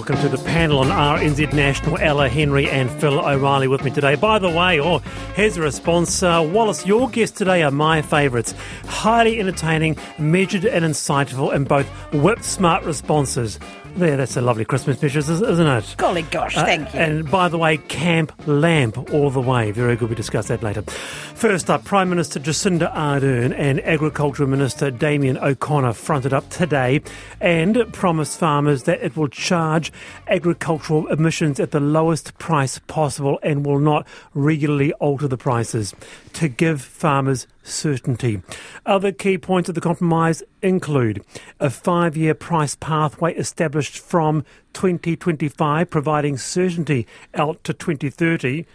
[0.00, 1.98] Welcome to the panel on RNZ National.
[1.98, 4.14] Ella Henry and Phil O'Reilly with me today.
[4.14, 5.00] By the way, oh,
[5.34, 6.22] here's a response.
[6.22, 8.54] Uh, Wallace, your guests today are my favourites.
[8.86, 13.58] Highly entertaining, measured and insightful, and both whip smart responses.
[13.96, 15.94] There, that's a lovely Christmas picture, isn't it?
[15.98, 17.00] Golly gosh, uh, thank you.
[17.00, 19.72] And by the way, Camp Lamp all the way.
[19.72, 20.08] Very good.
[20.08, 20.82] We discuss that later.
[20.82, 27.02] First up, Prime Minister Jacinda Ardern and Agriculture Minister Damien O'Connor fronted up today
[27.40, 29.92] and promised farmers that it will charge
[30.28, 35.94] agricultural emissions at the lowest price possible and will not regularly alter the prices
[36.34, 38.42] to give farmers certainty.
[38.86, 41.24] Other key points of the compromise include
[41.58, 48.66] a five year price pathway established from 2025, providing certainty out to 2030.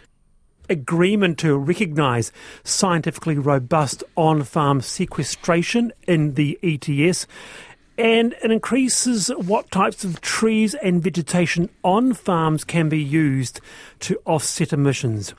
[0.68, 2.32] Agreement to recognise
[2.64, 7.26] scientifically robust on farm sequestration in the ETS,
[7.96, 13.60] and it increases what types of trees and vegetation on farms can be used
[14.00, 15.34] to offset emissions.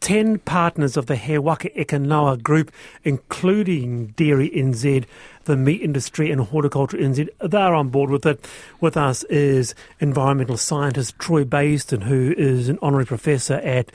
[0.00, 2.70] 10 partners of the He Ekanoa group,
[3.04, 5.04] including Dairy NZ,
[5.44, 8.46] the meat industry, and Horticulture NZ, they're on board with it.
[8.80, 13.90] With us is environmental scientist Troy Baisden, who is an honorary professor at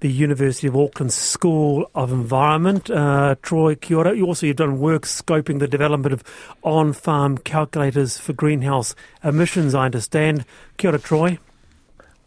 [0.00, 2.88] the University of Auckland School of Environment.
[2.88, 4.16] Uh, Troy, kia ora.
[4.16, 6.22] You also, you've done work scoping the development of
[6.62, 10.44] on-farm calculators for greenhouse emissions, I understand.
[10.76, 11.38] Kia ora, Troy.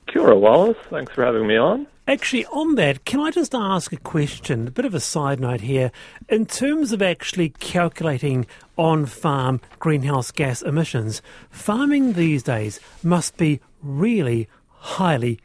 [0.07, 0.77] Kia ora, Wallace.
[0.89, 1.87] Thanks for having me on.
[2.11, 4.67] Actually, on that, can I just ask a question?
[4.67, 5.93] A bit of a side note here.
[6.27, 13.61] In terms of actually calculating on farm greenhouse gas emissions, farming these days must be
[13.81, 15.39] really highly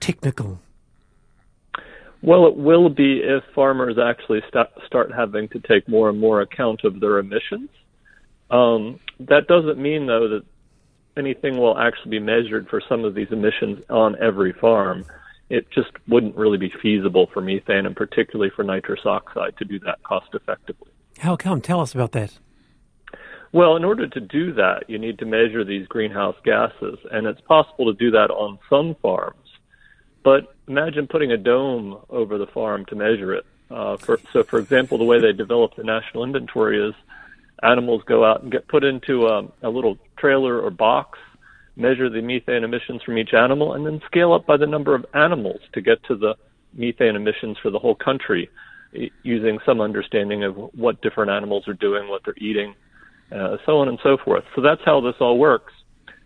[0.00, 0.58] technical.
[2.22, 6.40] Well, it will be if farmers actually st- start having to take more and more
[6.40, 7.68] account of their emissions.
[8.50, 10.44] Um, that doesn't mean, though, that
[11.18, 15.04] anything will actually be measured for some of these emissions on every farm
[15.48, 19.78] it just wouldn't really be feasible for methane and particularly for nitrous oxide to do
[19.80, 20.90] that cost effectively.
[21.18, 21.60] How come?
[21.60, 22.38] Tell us about that.
[23.52, 27.40] Well, in order to do that, you need to measure these greenhouse gases, and it's
[27.42, 29.48] possible to do that on some farms.
[30.24, 33.46] But imagine putting a dome over the farm to measure it.
[33.70, 36.94] Uh, for, so, for example, the way they develop the national inventory is
[37.62, 41.18] animals go out and get put into a, a little trailer or box
[41.76, 45.04] measure the methane emissions from each animal, and then scale up by the number of
[45.14, 46.34] animals to get to the
[46.74, 48.48] methane emissions for the whole country
[49.22, 52.74] using some understanding of what different animals are doing, what they're eating,
[53.30, 54.44] uh, so on and so forth.
[54.54, 55.72] So that's how this all works.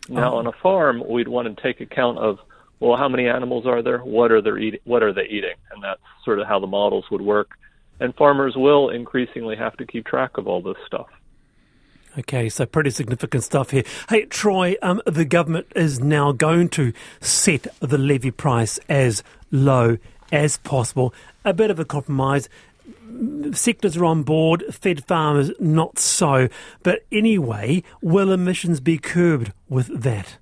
[0.09, 2.39] Now, on a farm, we'd want to take account of
[2.81, 3.99] well, how many animals are there?
[3.99, 4.81] What are they eating?
[4.85, 5.55] What are they eating?
[5.71, 7.51] And that's sort of how the models would work.
[8.01, 11.09] And farmers will increasingly have to keep track of all this stuff.
[12.19, 13.85] Okay, so pretty significant stuff here.
[14.09, 19.23] Hey, Troy, um, the government is now going to set the levy price as
[19.53, 19.97] low
[20.33, 21.15] as possible.
[21.45, 22.49] A bit of a compromise.
[23.53, 26.49] Sectors are on board, fed farmers not so.
[26.83, 30.39] But anyway, will emissions be curbed with that?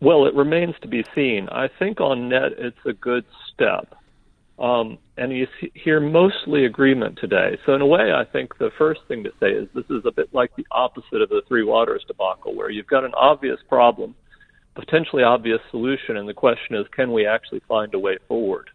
[0.00, 1.48] Well, it remains to be seen.
[1.50, 3.94] I think on net it's a good step.
[4.62, 7.58] Um, and you hear mostly agreement today.
[7.66, 10.12] So, in a way, I think the first thing to say is this is a
[10.12, 14.14] bit like the opposite of the Three Waters debacle, where you've got an obvious problem,
[14.76, 18.70] potentially obvious solution, and the question is can we actually find a way forward?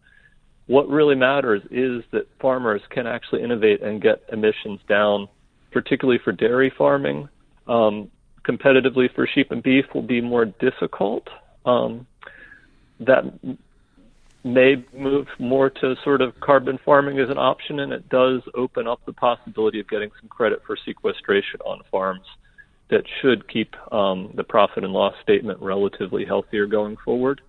[0.66, 5.30] What really matters is that farmers can actually innovate and get emissions down,
[5.72, 7.30] particularly for dairy farming.
[7.66, 8.12] Um,
[8.46, 11.30] competitively for sheep and beef will be more difficult.
[11.66, 12.08] Um,
[13.00, 13.24] that
[14.47, 18.88] may move more to sort of carbon farming as an option, and it does open
[18.88, 22.25] up the possibility of getting some credit for sequestration on farms
[22.90, 27.42] that should keep um, the profit and loss statement relatively healthier going forward.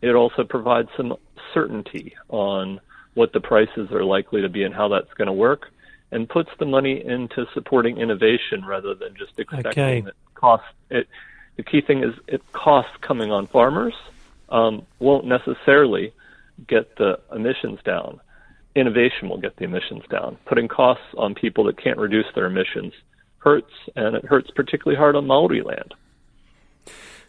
[0.00, 1.14] It also provides some
[1.52, 2.80] certainty on
[3.14, 5.70] what the prices are likely to be and how that's going to work,
[6.12, 10.00] and puts the money into supporting innovation rather than just expecting okay.
[10.02, 10.64] that cost.
[10.90, 11.08] It,
[11.56, 13.94] the key thing is it costs coming on farmers
[14.48, 16.12] um, won't necessarily
[16.66, 18.20] get the emissions down.
[18.74, 20.36] Innovation will get the emissions down.
[20.46, 22.92] Putting costs on people that can't reduce their emissions
[23.38, 25.94] hurts, and it hurts particularly hard on Maori land.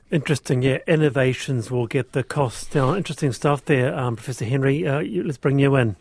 [0.10, 0.80] Interesting, yeah.
[0.88, 2.96] Innovations will get the costs down.
[2.96, 4.88] Interesting stuff there, um, Professor Henry.
[4.88, 5.98] Uh, you, let's bring you in.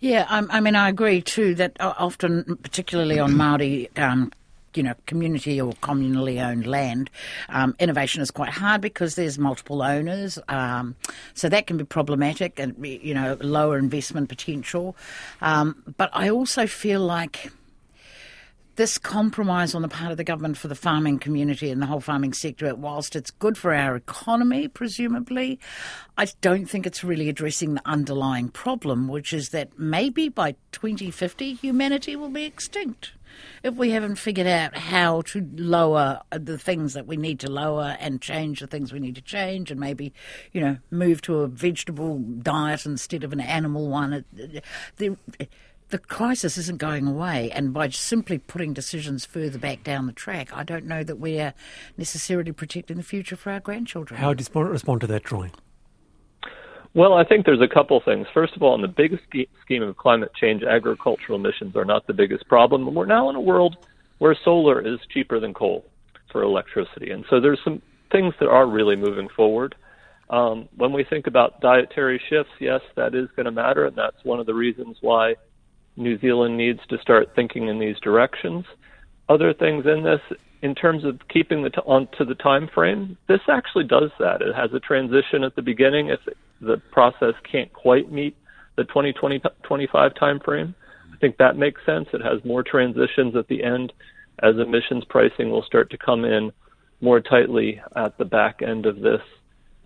[0.00, 4.32] Yeah, I, I mean, I agree too that uh, often, particularly on Maori um,
[4.74, 7.10] you know, community or communally owned land,
[7.48, 10.38] um, innovation is quite hard because there's multiple owners.
[10.48, 10.96] Um,
[11.34, 14.96] so that can be problematic and, you know, lower investment potential.
[15.40, 17.50] Um, but I also feel like
[18.78, 22.00] this compromise on the part of the government for the farming community and the whole
[22.00, 25.58] farming sector, whilst it's good for our economy, presumably,
[26.16, 31.54] I don't think it's really addressing the underlying problem, which is that maybe by 2050
[31.54, 33.10] humanity will be extinct
[33.62, 37.96] if we haven't figured out how to lower the things that we need to lower
[38.00, 40.12] and change the things we need to change and maybe,
[40.52, 44.24] you know, move to a vegetable diet instead of an animal one.
[44.96, 45.16] The,
[45.90, 50.54] the crisis isn't going away, and by simply putting decisions further back down the track,
[50.54, 51.54] I don't know that we are
[51.96, 54.20] necessarily protecting the future for our grandchildren.
[54.20, 55.50] How do you respond to that, Troy?
[56.98, 58.26] Well, I think there's a couple things.
[58.34, 59.22] First of all, in the biggest
[59.62, 62.92] scheme of climate change, agricultural emissions are not the biggest problem.
[62.92, 63.76] We're now in a world
[64.18, 65.84] where solar is cheaper than coal
[66.32, 67.12] for electricity.
[67.12, 67.80] And so there's some
[68.10, 69.76] things that are really moving forward.
[70.28, 74.24] Um, when we think about dietary shifts, yes, that is going to matter, and that's
[74.24, 75.36] one of the reasons why
[75.96, 78.64] New Zealand needs to start thinking in these directions.
[79.28, 80.20] Other things in this,
[80.62, 84.42] in terms of keeping the t- on to the time frame, this actually does that.
[84.42, 86.18] It has a transition at the beginning if
[86.60, 88.36] the process can't quite meet
[88.76, 90.74] the 2020 25 time frame.
[91.12, 92.08] I think that makes sense.
[92.12, 93.92] It has more transitions at the end
[94.42, 96.52] as emissions pricing will start to come in
[97.00, 99.20] more tightly at the back end of this.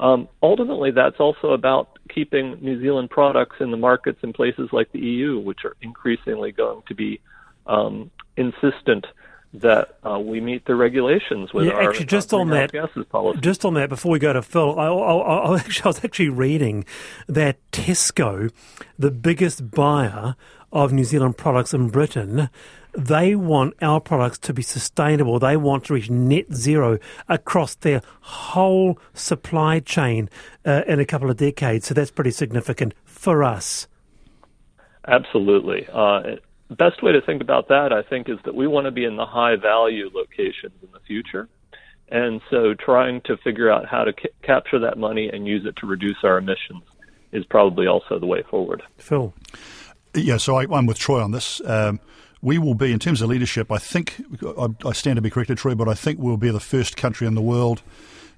[0.01, 4.91] Um, ultimately, that's also about keeping New Zealand products in the markets in places like
[4.93, 7.21] the EU, which are increasingly going to be
[7.67, 9.07] um, insistent
[9.55, 12.73] that uh, we meet the regulations with yeah, our actually just on that
[13.11, 13.41] policy.
[13.41, 16.29] just on that before we go to Phil I, I, I, actually, I was actually
[16.31, 16.85] reading
[17.29, 18.51] that Tesco
[18.99, 20.37] the biggest buyer
[20.73, 22.49] of New Zealand products in Britain
[22.95, 25.39] they want our products to be sustainable.
[25.39, 26.99] They want to reach net zero
[27.29, 30.29] across their whole supply chain
[30.67, 31.87] uh, in a couple of decades.
[31.87, 33.89] So that's pretty significant for us.
[35.09, 35.87] Absolutely.
[35.93, 36.37] Uh,
[36.73, 39.17] best way to think about that, I think, is that we want to be in
[39.17, 41.49] the high value locations in the future.
[42.09, 45.77] And so trying to figure out how to ca- capture that money and use it
[45.77, 46.83] to reduce our emissions
[47.33, 48.83] is probably also the way forward.
[48.99, 49.33] Phil.
[50.15, 51.63] Yeah, so I, am with Troy on this.
[51.65, 52.01] Um,
[52.43, 54.23] we will be, in terms of leadership, I think,
[54.59, 57.27] I, I stand to be corrected, Troy, but I think we'll be the first country
[57.27, 57.83] in the world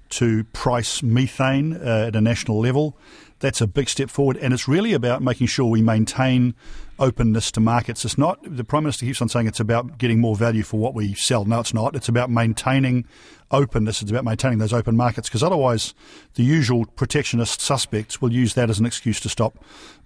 [0.09, 2.97] to price methane uh, at a national level.
[3.39, 6.55] That's a big step forward, and it's really about making sure we maintain
[6.99, 8.05] openness to markets.
[8.05, 10.93] It's not, the Prime Minister keeps on saying it's about getting more value for what
[10.93, 11.45] we sell.
[11.45, 11.95] No, it's not.
[11.95, 13.05] It's about maintaining
[13.51, 14.01] openness.
[14.01, 15.93] It's about maintaining those open markets because otherwise
[16.33, 19.57] the usual protectionist suspects will use that as an excuse to stop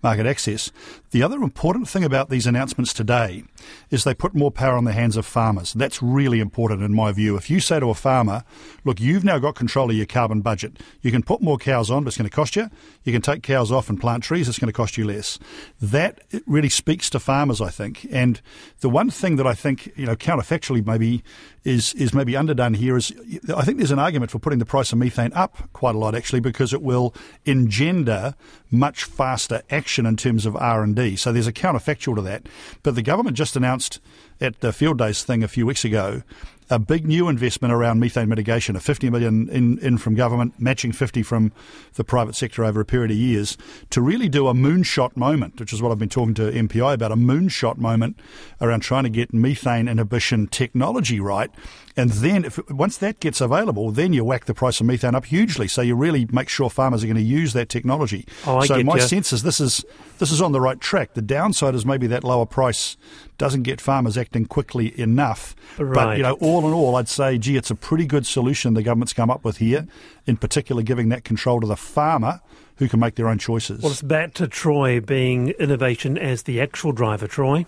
[0.01, 0.71] market access.
[1.11, 3.43] The other important thing about these announcements today
[3.89, 5.73] is they put more power in the hands of farmers.
[5.73, 7.35] That's really important in my view.
[7.35, 8.43] If you say to a farmer,
[8.85, 10.77] look, you've now got control of your carbon budget.
[11.01, 12.69] You can put more cows on, but it's going to cost you.
[13.03, 15.39] You can take cows off and plant trees, it's going to cost you less.
[15.81, 18.07] That really speaks to farmers, I think.
[18.09, 18.41] And
[18.79, 21.23] the one thing that I think, you know, counterfactually maybe
[21.65, 23.11] is is maybe underdone here is
[23.53, 26.15] I think there's an argument for putting the price of methane up quite a lot
[26.15, 27.13] actually because it will
[27.45, 28.33] engender
[28.71, 31.17] much faster action in terms of R&D.
[31.17, 32.47] So there's a counterfactual to that.
[32.81, 33.99] But the government just announced
[34.41, 36.23] at the field days thing a few weeks ago
[36.69, 40.91] a big new investment around methane mitigation, a 50 million in, in from government, matching
[40.91, 41.51] 50 from
[41.95, 43.57] the private sector over a period of years,
[43.89, 47.11] to really do a moonshot moment, which is what I've been talking to MPI about,
[47.11, 48.19] a moonshot moment
[48.61, 51.49] around trying to get methane inhibition technology right.
[51.97, 55.25] And then if, once that gets available, then you whack the price of methane up
[55.25, 55.67] hugely.
[55.67, 58.25] So you really make sure farmers are going to use that technology.
[58.45, 59.01] Oh, so my you.
[59.01, 59.83] sense is this is
[60.19, 61.13] this is on the right track.
[61.13, 62.95] The downside is maybe that lower price
[63.39, 65.55] doesn't get farmers acting quickly enough.
[65.79, 65.95] Right.
[65.95, 68.83] But you know, all in all, I'd say, gee, it's a pretty good solution the
[68.83, 69.87] government's come up with here.
[70.27, 72.41] In particular, giving that control to the farmer
[72.77, 73.81] who can make their own choices.
[73.81, 77.27] Well, it's back to Troy being innovation as the actual driver.
[77.27, 77.65] Troy.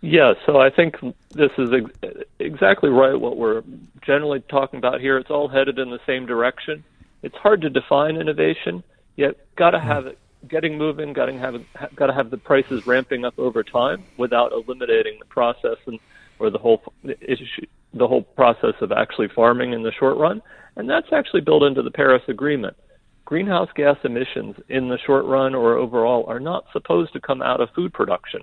[0.00, 0.96] Yeah, so I think
[1.30, 3.62] this is ex- exactly right what we're
[4.02, 5.16] generally talking about here.
[5.16, 6.84] It's all headed in the same direction.
[7.22, 8.82] It's hard to define innovation,
[9.16, 9.86] yet got to hmm.
[9.86, 11.62] have it getting moving, got to have
[11.94, 15.98] got to have the prices ramping up over time without eliminating the process and
[16.38, 20.42] or the whole issue, the whole process of actually farming in the short run.
[20.76, 22.76] And that's actually built into the Paris Agreement.
[23.24, 27.60] Greenhouse gas emissions in the short run or overall are not supposed to come out
[27.60, 28.42] of food production,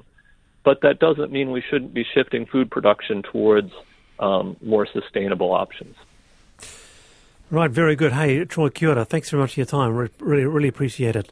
[0.66, 3.72] but that doesn't mean we shouldn't be shifting food production towards
[4.20, 5.96] um, more sustainable options.
[7.50, 8.14] Right, very good.
[8.14, 9.96] Hey, Troy Kia thanks very much for your time.
[10.20, 11.32] Really, really appreciate it.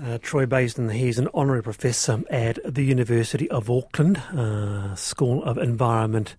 [0.00, 5.58] Uh, Troy Baisden, he's an honorary professor at the University of Auckland, uh, School of
[5.58, 6.34] Environment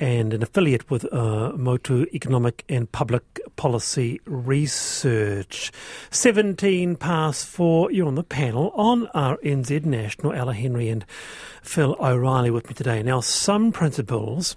[0.00, 5.72] and an affiliate with uh, Motu Economic and Public Policy Research.
[6.10, 10.32] 17 past four, you're on the panel on RNZ National.
[10.32, 11.04] Ella Henry and
[11.62, 13.02] Phil O'Reilly with me today.
[13.02, 14.56] Now, some principals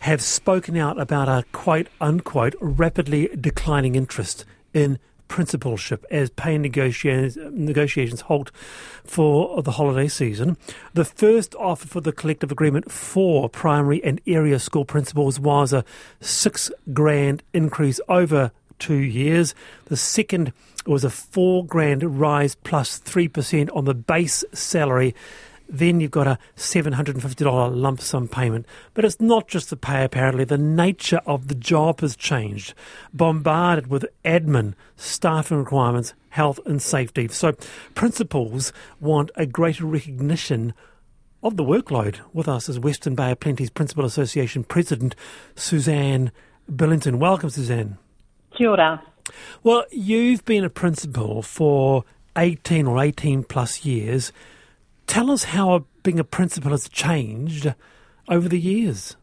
[0.00, 4.44] have spoken out about a quote unquote rapidly declining interest
[4.74, 4.98] in
[5.32, 8.50] principalship as pay negotiations, negotiations halt
[9.02, 10.58] for the holiday season.
[10.92, 15.86] The first offer for the collective agreement for primary and area school principals was a
[16.20, 19.54] six grand increase over two years.
[19.86, 20.52] The second
[20.86, 25.14] was a four grand rise plus 3% on the base salary
[25.68, 28.66] then you've got a $750 lump sum payment.
[28.94, 30.44] But it's not just the pay, apparently.
[30.44, 32.74] The nature of the job has changed,
[33.12, 37.28] bombarded with admin, staffing requirements, health and safety.
[37.28, 37.54] So
[37.94, 40.74] principals want a greater recognition
[41.42, 42.20] of the workload.
[42.32, 45.14] With us is Western Bay of Plenty's Principal Association President,
[45.54, 46.30] Suzanne
[46.74, 47.18] Billington.
[47.18, 47.98] Welcome, Suzanne.
[48.56, 49.02] Kia ora.
[49.62, 52.04] Well, you've been a principal for
[52.36, 54.32] 18 or 18 plus years.
[55.12, 57.74] Tell us how being a principal has changed
[58.30, 59.14] over the years.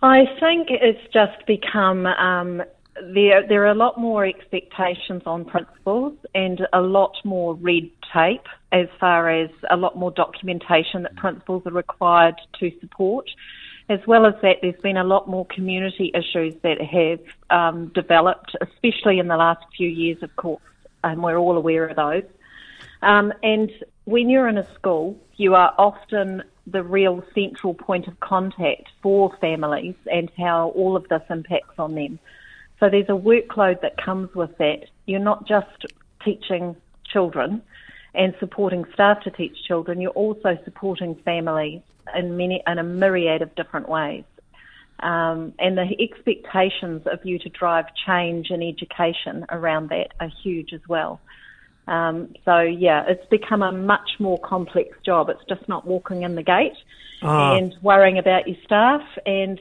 [0.00, 2.62] I think it's just become um,
[3.12, 3.44] there.
[3.44, 8.86] There are a lot more expectations on principals and a lot more red tape as
[9.00, 13.28] far as a lot more documentation that principals are required to support.
[13.88, 17.18] As well as that, there's been a lot more community issues that have
[17.50, 20.62] um, developed, especially in the last few years, of course,
[21.02, 22.22] and we're all aware of those.
[23.02, 23.72] Um, and
[24.04, 29.36] when you're in a school, you are often the real central point of contact for
[29.40, 32.18] families and how all of this impacts on them.
[32.78, 34.86] So there's a workload that comes with that.
[35.06, 35.86] You're not just
[36.24, 36.76] teaching
[37.12, 37.62] children
[38.14, 41.80] and supporting staff to teach children, you're also supporting families
[42.14, 44.24] in many in a myriad of different ways.
[45.00, 50.72] Um, and the expectations of you to drive change in education around that are huge
[50.72, 51.20] as well.
[51.88, 55.28] Um, so yeah, it's become a much more complex job.
[55.28, 56.76] It's just not walking in the gate
[57.22, 57.56] ah.
[57.56, 59.58] and worrying about your staff and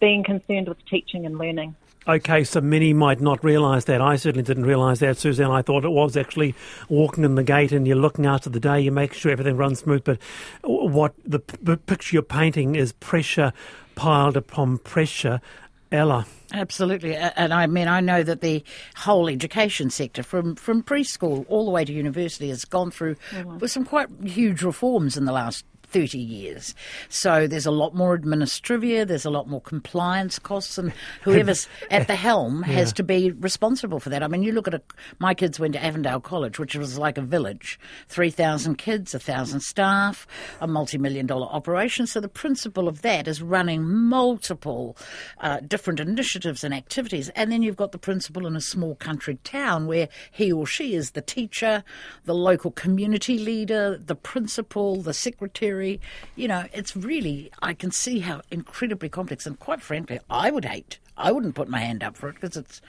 [0.00, 1.76] being concerned with teaching and learning.
[2.06, 4.00] Okay, so many might not realise that.
[4.00, 5.50] I certainly didn't realise that, Suzanne.
[5.50, 6.54] I thought it was actually
[6.88, 9.80] walking in the gate and you're looking after the day, you make sure everything runs
[9.80, 10.04] smooth.
[10.04, 10.18] But
[10.62, 13.52] what the, the picture you're painting is pressure
[13.94, 15.42] piled upon pressure.
[15.90, 16.26] Ella.
[16.52, 18.64] Absolutely, and I mean I know that the
[18.96, 23.58] whole education sector, from from preschool all the way to university, has gone through mm-hmm.
[23.58, 26.74] with some quite huge reforms in the last 30 years.
[27.08, 30.92] So there's a lot more administrivia, there's a lot more compliance costs, and
[31.22, 32.74] whoever's at the helm yeah.
[32.74, 34.22] has to be responsible for that.
[34.22, 34.82] I mean, you look at a,
[35.18, 37.78] my kids went to Avondale College, which was like a village
[38.08, 40.26] 3,000 kids, 1,000 staff,
[40.60, 42.06] a multi million dollar operation.
[42.06, 44.96] So the principal of that is running multiple
[45.40, 47.28] uh, different initiatives and activities.
[47.30, 50.94] And then you've got the principal in a small country town where he or she
[50.94, 51.82] is the teacher,
[52.24, 58.20] the local community leader, the principal, the secretary you know, it's really, I can see
[58.20, 59.46] how incredibly complex.
[59.46, 62.56] And quite frankly, I would hate, I wouldn't put my hand up for it because
[62.56, 62.80] it's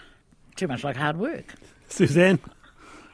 [0.55, 1.55] too much like hard work.
[1.88, 2.39] Suzanne?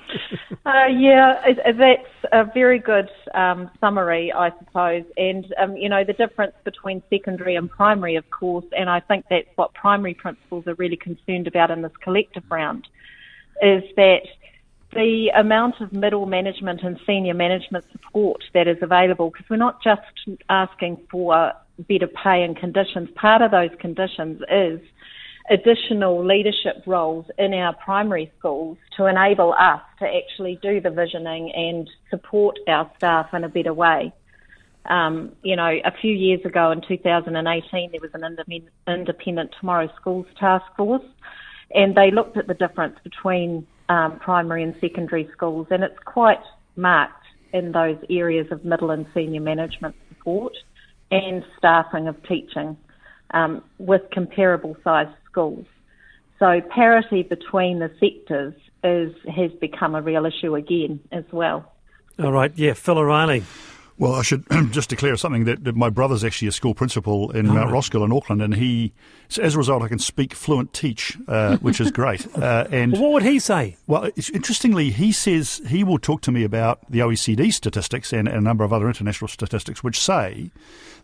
[0.65, 5.03] uh, yeah, that's a very good um, summary, I suppose.
[5.17, 9.25] And, um, you know, the difference between secondary and primary, of course, and I think
[9.29, 12.87] that's what primary principals are really concerned about in this collective round,
[13.61, 14.27] is that
[14.95, 19.83] the amount of middle management and senior management support that is available, because we're not
[19.83, 20.01] just
[20.49, 21.53] asking for
[21.87, 23.09] better pay and conditions.
[23.15, 24.79] Part of those conditions is
[25.49, 31.51] additional leadership roles in our primary schools to enable us to actually do the visioning
[31.53, 34.11] and support our staff in a better way.
[34.85, 38.23] Um, you know, a few years ago in 2018, there was an
[38.87, 41.03] independent Tomorrow Schools task force,
[41.71, 46.41] and they looked at the difference between um, primary and secondary schools, and it's quite
[46.75, 50.53] marked in those areas of middle and senior management support
[51.11, 52.77] and staffing of teaching
[53.31, 55.65] um, with comparable sized schools.
[56.39, 61.71] So parity between the sectors is has become a real issue again as well.
[62.19, 63.43] All right, yeah, Phil O'Reilly.
[63.97, 67.47] Well, I should just declare something that, that, my brother's actually a school principal in
[67.47, 67.53] oh.
[67.53, 68.93] Mount Roskill in Auckland, and he,
[69.29, 72.27] so as a result, I can speak fluent teach, uh, which is great.
[72.45, 73.77] Uh, and what would he say?
[73.87, 78.37] Well, interestingly, he says he will talk to me about the OECD statistics and, and
[78.37, 80.51] a number of other international statistics, which say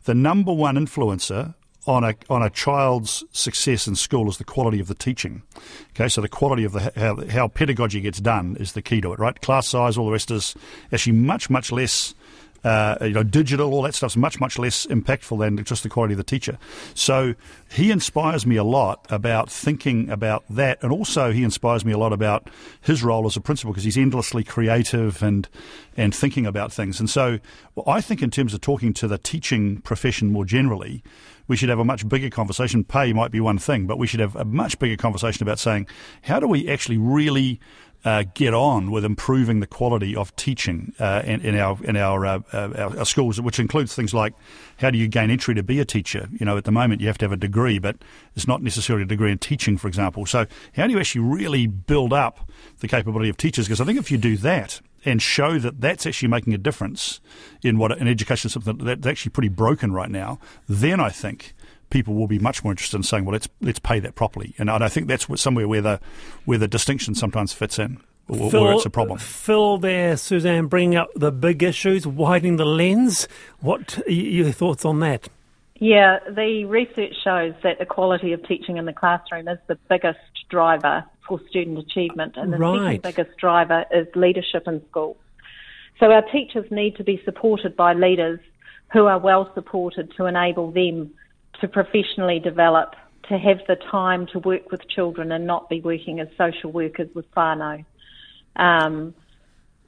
[0.04, 1.56] the number one influencer
[1.88, 5.42] on a on a child's success in school is the quality of the teaching.
[5.92, 9.14] Okay, so the quality of the how, how pedagogy gets done is the key to
[9.14, 9.40] it, right?
[9.42, 10.54] Class size, all the rest is
[10.92, 12.14] actually much much less
[12.63, 16.13] uh, you know, digital, all that stuff's much, much less impactful than just the quality
[16.13, 16.58] of the teacher.
[16.94, 17.34] So
[17.72, 21.98] he inspires me a lot about thinking about that, and also he inspires me a
[21.98, 22.50] lot about
[22.82, 25.48] his role as a principal because he's endlessly creative and
[25.98, 27.00] and thinking about things.
[27.00, 27.39] And so
[27.75, 31.03] well, I think in terms of talking to the teaching profession more generally,
[31.48, 32.84] we should have a much bigger conversation.
[32.84, 35.88] Pay might be one thing, but we should have a much bigger conversation about saying
[36.22, 37.60] how do we actually really
[38.03, 42.25] uh, get on with improving the quality of teaching uh, in, in, our in our,
[42.25, 44.34] uh, uh, our, our schools, which includes things like
[44.79, 46.27] how do you gain entry to be a teacher?
[46.31, 47.98] You know, at the moment you have to have a degree, but
[48.36, 50.25] it's not necessarily a degree in teaching, for example.
[50.25, 53.67] So how do you actually really build up the capability of teachers?
[53.67, 57.22] Because I think if you do that and show that that's actually making a difference
[57.63, 61.53] in what an education system that's actually pretty broken right now, then I think
[61.92, 64.56] people will be much more interested in saying, well, let's let's pay that properly.
[64.58, 66.00] And I think that's somewhere where the
[66.46, 68.02] where the distinction sometimes fits in.
[68.28, 69.18] Or, Phil, or it's a problem.
[69.20, 73.28] Phil, there, Suzanne, bringing up the big issues, widening the lens.
[73.60, 75.28] What are your thoughts on that?
[75.76, 80.20] Yeah, the research shows that the quality of teaching in the classroom is the biggest
[80.50, 83.02] driver for student achievement, and the right.
[83.02, 85.18] second biggest driver is leadership in schools.
[86.00, 88.40] So our teachers need to be supported by leaders
[88.94, 91.12] who are well supported to enable them
[91.60, 92.96] to professionally develop,
[93.29, 97.10] to have the time to work with children and not be working as social workers
[97.13, 97.86] with whānau.
[98.55, 99.13] Um,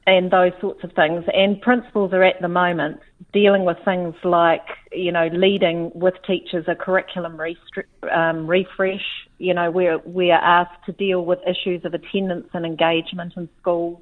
[0.05, 1.23] and those sorts of things.
[1.33, 2.99] And principals are at the moment
[3.31, 9.05] dealing with things like, you know, leading with teachers a curriculum restri- um, refresh.
[9.37, 13.47] You know, we're, we are asked to deal with issues of attendance and engagement in
[13.61, 14.01] schools.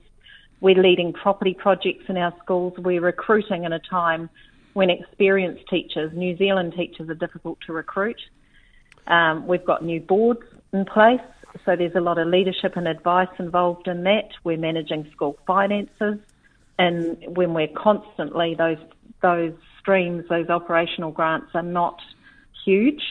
[0.60, 2.74] We're leading property projects in our schools.
[2.78, 4.30] We're recruiting in a time
[4.74, 8.20] when experienced teachers, New Zealand teachers, are difficult to recruit.
[9.08, 11.20] Um, we've got new boards in place,
[11.66, 14.30] so there's a lot of leadership and advice involved in that.
[14.44, 16.20] We're managing school finances,
[16.78, 18.78] and when we're constantly those
[19.22, 22.00] those streams, those operational grants are not
[22.66, 23.02] huge.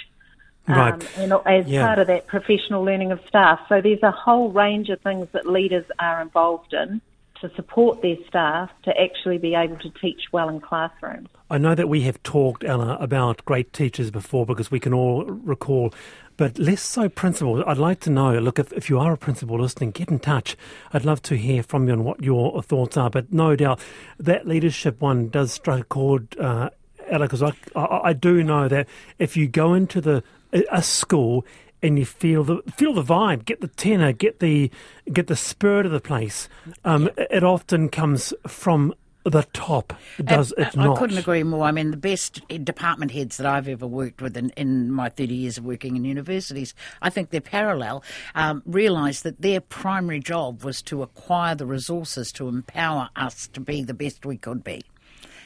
[0.68, 0.92] Right.
[0.92, 1.86] Um, and as yeah.
[1.86, 3.60] part of that professional learning of staff.
[3.68, 7.00] So there's a whole range of things that leaders are involved in
[7.40, 11.28] to support their staff to actually be able to teach well in classrooms.
[11.50, 15.24] I know that we have talked, Ella, about great teachers before because we can all
[15.24, 15.92] recall,
[16.36, 17.64] but less so principals.
[17.66, 20.56] I'd like to know, look, if, if you are a principal listening, get in touch.
[20.92, 23.80] I'd love to hear from you on what your thoughts are, but no doubt
[24.18, 26.70] that leadership one does strike a chord, uh,
[27.08, 28.86] Ella, because I, I, I do know that
[29.18, 30.22] if you go into the
[30.52, 31.44] a school
[31.82, 34.70] and you feel the feel the vibe, get the tenor, get the
[35.12, 36.48] get the spirit of the place.
[36.84, 39.92] Um, it often comes from the top.
[40.22, 40.96] Does it not?
[40.96, 41.64] I couldn't agree more.
[41.64, 45.34] I mean, the best department heads that I've ever worked with in, in my 30
[45.34, 48.02] years of working in universities, I think they're parallel,
[48.34, 53.60] um, realised that their primary job was to acquire the resources to empower us to
[53.60, 54.82] be the best we could be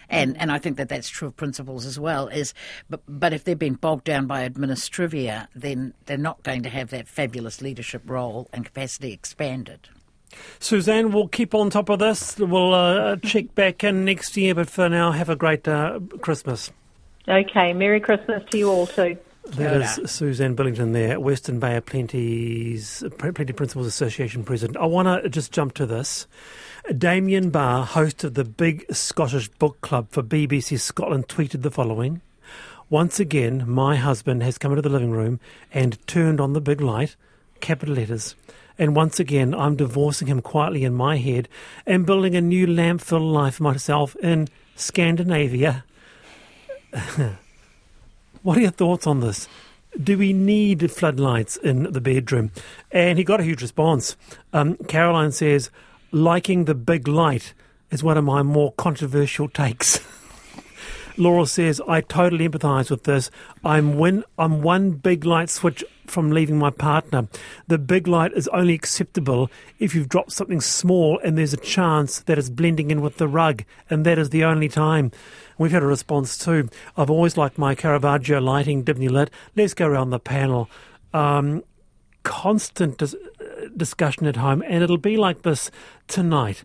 [0.09, 2.29] and and I think that that's true of principals as well.
[2.29, 2.55] Is
[2.89, 6.91] but but if they've been bogged down by administrivia, then they're not going to have
[6.91, 9.89] that fabulous leadership role and capacity expanded.
[10.59, 12.37] Suzanne, we'll keep on top of this.
[12.39, 16.73] We'll uh, check back in next year, but for now, have a great uh, Christmas.
[17.29, 19.17] Okay, Merry Christmas to you all too.
[19.47, 24.79] That is Suzanne Billington there, Western Bay of Plenty's Plenty Principals Association president.
[24.79, 26.27] I want to just jump to this.
[26.97, 32.23] Damian Barr, host of the Big Scottish Book Club for BBC Scotland, tweeted the following
[32.89, 35.39] Once again, my husband has come into the living room
[35.73, 37.15] and turned on the big light,
[37.61, 38.35] capital letters.
[38.79, 41.49] And once again, I'm divorcing him quietly in my head
[41.87, 45.85] and building a new lamp filled life myself in Scandinavia.
[48.45, 49.49] what are your thoughts on this?
[50.01, 52.53] Do we need floodlights in the bedroom?
[52.93, 54.17] And he got a huge response.
[54.53, 55.71] Um, Caroline says,
[56.13, 57.55] liking the big light
[57.91, 59.99] is one of my more controversial takes.
[61.17, 63.31] Laurel says, I totally empathise with this.
[63.65, 67.29] I'm, I'm one big light switch from leaving my partner.
[67.67, 72.21] The big light is only acceptable if you've dropped something small and there's a chance
[72.21, 75.13] that it's blending in with the rug, and that is the only time.
[75.57, 76.69] We've had a response too.
[76.97, 79.31] I've always liked my Caravaggio lighting dimly lit.
[79.55, 80.69] Let's go around the panel.
[81.13, 81.63] Um,
[82.25, 83.17] constant dis-
[83.77, 85.71] discussion at home, and it'll be like this
[86.09, 86.65] tonight.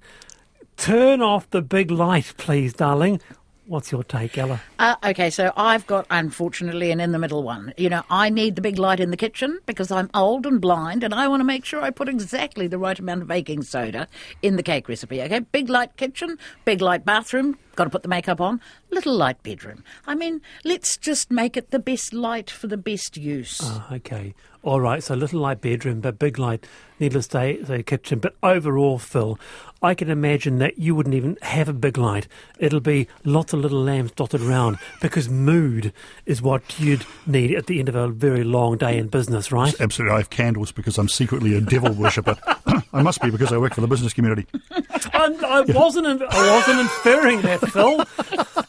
[0.76, 3.22] Turn off the big light, please, darling.
[3.69, 4.62] What's your take, Ella?
[4.79, 7.71] Uh, okay, so I've got, unfortunately, an in the middle one.
[7.77, 11.03] You know, I need the big light in the kitchen because I'm old and blind
[11.03, 14.08] and I want to make sure I put exactly the right amount of baking soda
[14.41, 15.21] in the cake recipe.
[15.21, 19.43] Okay, big light kitchen, big light bathroom, got to put the makeup on, little light
[19.43, 19.84] bedroom.
[20.08, 23.60] I mean, let's just make it the best light for the best use.
[23.63, 24.34] Oh, okay.
[24.62, 26.67] All right, so little light bedroom, but big light,
[26.99, 28.19] needless to say, kitchen.
[28.19, 29.39] But overall, Phil,
[29.82, 32.28] I can imagine that you wouldn't even have a big light.
[32.60, 35.94] It'll be lots of little lamps dotted around because mood
[36.26, 39.74] is what you'd need at the end of a very long day in business, right?
[39.80, 40.15] Absolutely.
[40.15, 42.36] I have candles because I'm secretly a devil worshipper.
[42.94, 44.48] I must be because I work for the business community.
[44.72, 46.22] I, I wasn't.
[46.22, 48.06] I wasn't inferring that, Phil.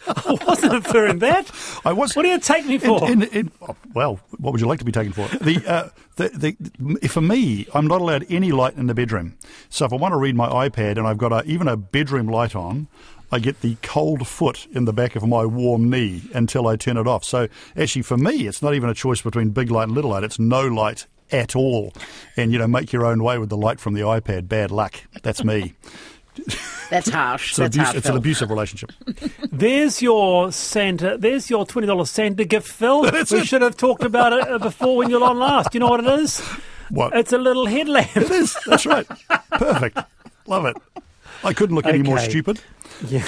[0.06, 1.50] I wasn't inferring that.
[1.84, 2.14] I was.
[2.14, 3.10] What do you take me for?
[3.10, 5.26] In, in, in, oh, well, what would you like to be taken for?
[5.38, 9.36] The, uh, the, the, for me, I'm not allowed any light in the bedroom.
[9.68, 12.26] So if I want to read my iPad and I've got a, even a bedroom
[12.26, 12.88] light on,
[13.32, 16.96] I get the cold foot in the back of my warm knee until I turn
[16.96, 17.24] it off.
[17.24, 20.24] So actually, for me, it's not even a choice between big light and little light.
[20.24, 21.92] It's no light at all.
[22.36, 24.48] And, you know, make your own way with the light from the iPad.
[24.48, 24.94] Bad luck.
[25.22, 25.74] That's me.
[26.90, 27.50] That's harsh.
[27.50, 28.92] it's, That's an, abuse, harsh, it's an abusive relationship.
[29.52, 31.16] There's your Santa.
[31.18, 33.02] There's your twenty dollars Santa gift, Phil.
[33.30, 35.74] we should have talked about it uh, before when you're on last.
[35.74, 36.40] You know what it is?
[36.88, 37.14] What?
[37.14, 38.16] It's a little headlamp.
[38.16, 38.56] It is.
[38.66, 39.06] That's right.
[39.52, 39.98] Perfect.
[40.46, 40.76] Love it.
[41.44, 42.60] I couldn't look any more stupid.
[43.08, 43.24] Yeah.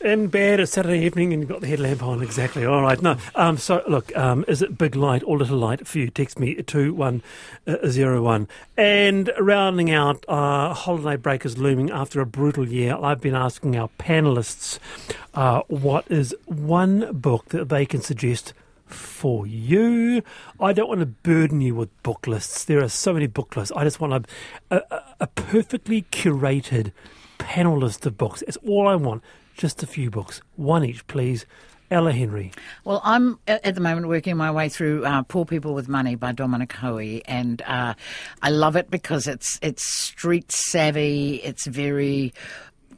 [0.00, 2.22] In bed, it's Saturday evening, and you've got the headlamp on.
[2.22, 2.64] Exactly.
[2.64, 3.02] All right.
[3.02, 3.16] No.
[3.34, 3.56] Um.
[3.58, 4.16] So look.
[4.16, 4.44] Um.
[4.46, 6.08] Is it big light or little light for you?
[6.08, 7.20] Text me two one
[7.66, 8.46] uh, zero one.
[8.76, 12.96] And rounding out, uh, holiday break is looming after a brutal year.
[12.96, 14.78] I've been asking our panelists,
[15.34, 18.54] uh, what is one book that they can suggest
[18.86, 20.22] for you.
[20.60, 22.64] I don't want to burden you with book lists.
[22.64, 23.72] There are so many book lists.
[23.74, 24.26] I just want
[24.70, 26.92] a, a, a perfectly curated
[27.38, 28.42] panel list of books.
[28.46, 29.24] It's all I want.
[29.58, 30.40] Just a few books.
[30.54, 31.44] One each, please.
[31.90, 32.52] Ella Henry.
[32.84, 36.30] Well, I'm at the moment working my way through uh, "Poor People with Money" by
[36.30, 37.94] Dominic Hoey, and uh,
[38.40, 41.36] I love it because it's it's street savvy.
[41.42, 42.32] It's very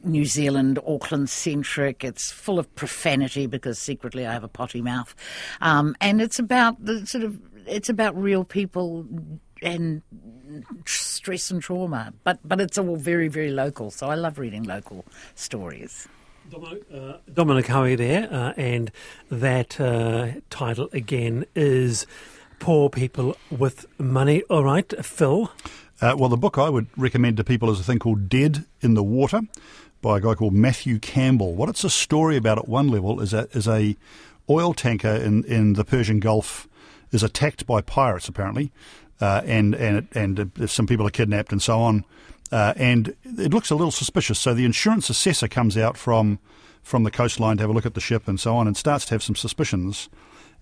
[0.03, 2.03] New Zealand, Auckland centric.
[2.03, 5.15] It's full of profanity because secretly I have a potty mouth,
[5.61, 9.07] um, and it's about the sort of it's about real people
[9.63, 10.03] and
[10.85, 12.13] stress and trauma.
[12.23, 13.89] But but it's all very very local.
[13.89, 16.07] So I love reading local stories.
[16.51, 18.91] Dominic, uh, Dominic there, uh, and
[19.29, 22.05] that uh, title again is
[22.59, 24.41] Poor People with Money.
[24.49, 25.49] All right, Phil.
[26.01, 28.95] Uh, well, the book I would recommend to people is a thing called Dead in
[28.95, 29.43] the Water
[30.01, 31.55] by a guy called Matthew Campbell.
[31.55, 33.95] What it's a story about at one level is a, is a
[34.49, 36.67] oil tanker in, in the Persian Gulf
[37.11, 38.73] is attacked by pirates, apparently,
[39.21, 42.03] uh, and, and, and some people are kidnapped and so on.
[42.51, 44.39] Uh, and it looks a little suspicious.
[44.39, 46.39] So the insurance assessor comes out from
[46.83, 49.05] from the coastline to have a look at the ship and so on, and starts
[49.05, 50.09] to have some suspicions.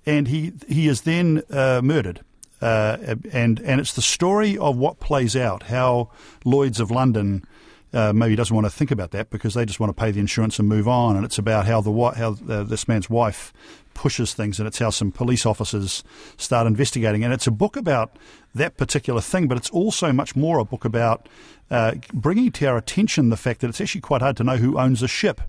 [0.06, 2.21] And he he is then uh, murdered.
[2.62, 6.10] Uh, and and it's the story of what plays out, how
[6.43, 7.45] Lloyd's of London
[7.93, 10.19] uh, maybe doesn't want to think about that because they just want to pay the
[10.19, 11.15] insurance and move on.
[11.15, 13.52] And it's about how the how uh, this man's wife
[13.93, 16.04] pushes things, and it's how some police officers
[16.38, 17.23] start investigating.
[17.23, 18.15] And it's a book about
[18.56, 21.28] that particular thing, but it's also much more a book about
[21.69, 24.80] uh, bringing to our attention the fact that it's actually quite hard to know who
[24.80, 25.41] owns a ship,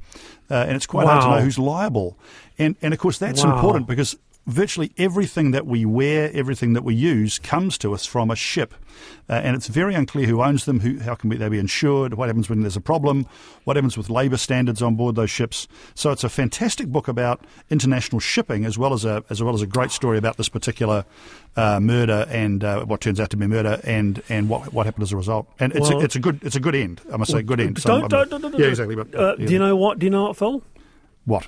[0.51, 2.19] uh, and it's quite hard to know who's liable.
[2.59, 3.55] And and of course that's Wow.
[3.55, 4.17] important because
[4.51, 8.75] virtually everything that we wear, everything that we use, comes to us from a ship,
[9.29, 10.81] uh, and it's very unclear who owns them.
[10.81, 12.15] Who, how can we, they be insured?
[12.15, 13.27] What happens when there's a problem?
[13.65, 15.69] What happens with labour standards on board those ships?
[15.95, 19.63] So it's a fantastic book about international shipping, as well as a as well as
[19.63, 21.05] a great story about this particular
[21.57, 25.03] uh, murder and uh, what turns out to be murder, and, and what what happened
[25.05, 25.47] as a result.
[25.59, 27.01] And it's Well- a, it's a good it's a good end.
[27.13, 27.81] I must say, good end.
[27.81, 28.97] So Don't, I'm- don't, don't, don't, yeah, exactly.
[28.97, 29.47] But, Uh, yeah.
[29.47, 29.99] Do you know what?
[29.99, 30.63] Do you know what, Phil?
[31.25, 31.47] what?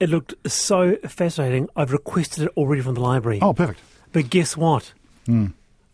[0.00, 1.68] It looked so fascinating.
[1.76, 3.38] I've requested it already from the library.
[3.40, 3.80] Oh, perfect.
[4.12, 4.92] But guess what?
[5.26, 5.48] Hmm.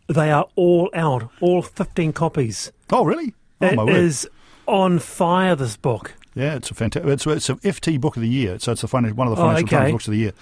[0.08, 2.72] They are all out, all 15 copies.
[2.90, 3.34] Oh, really?
[3.60, 3.96] Oh, It my word.
[3.96, 4.28] is
[4.66, 6.14] on fire, this book.
[6.34, 7.10] Yeah, it's a fantastic.
[7.10, 8.58] It's, it's a FT book of the year.
[8.60, 9.76] So it's a fin- one of the Oh, financial okay.
[9.78, 10.32] Times books of the year.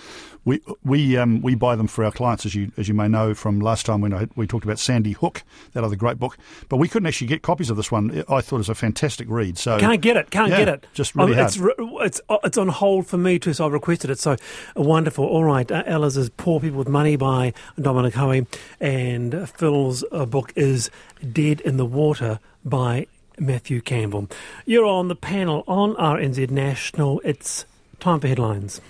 [0.44, 3.34] We we um, we buy them for our clients, as you as you may know
[3.34, 6.38] from last time when I, we talked about Sandy Hook, that other great book.
[6.68, 8.22] But we couldn't actually get copies of this one.
[8.28, 9.58] I thought it was a fantastic read.
[9.58, 10.30] So Can't get it.
[10.30, 10.86] Can't Yeah, get it.
[10.94, 11.74] just really Oh, it's, hard.
[11.78, 14.18] re- it's uh, it's on hold for me too, so I've requested it.
[14.20, 14.36] So uh,
[14.76, 15.24] wonderful.
[15.24, 18.46] All right, uh, Ella's is "Poor People with Money" by Dominic Hoey,
[18.80, 20.90] and Phil's uh, book is
[21.32, 23.06] "Dead in the Water" by
[23.40, 24.28] Matthew Campbell.
[24.66, 27.20] You're on the panel on RNZ National.
[27.24, 27.64] It's
[28.00, 28.80] time for headlines.